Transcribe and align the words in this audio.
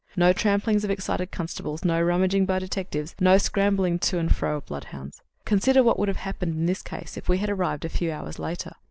No 0.15 0.33
tramplings 0.33 0.83
of 0.83 0.89
excited 0.89 1.29
constables, 1.29 1.85
no 1.85 2.01
rummaging 2.01 2.47
by 2.47 2.57
detectives, 2.57 3.13
no 3.19 3.37
scrambling 3.37 3.99
to 3.99 4.17
and 4.17 4.35
fro 4.35 4.57
of 4.57 4.65
bloodhounds. 4.65 5.21
Consider 5.45 5.83
what 5.83 5.99
would 5.99 6.07
have 6.07 6.17
happened 6.17 6.55
in 6.55 6.65
this 6.65 6.81
case 6.81 7.17
if 7.17 7.29
we 7.29 7.37
had 7.37 7.51
arrived 7.51 7.85
a 7.85 7.89
few 7.89 8.11
hours 8.11 8.39
later. 8.39 8.71